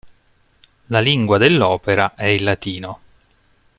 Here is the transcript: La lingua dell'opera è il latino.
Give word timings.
La 0.89 0.99
lingua 0.99 1.37
dell'opera 1.37 2.15
è 2.15 2.25
il 2.25 2.41
latino. 2.41 2.99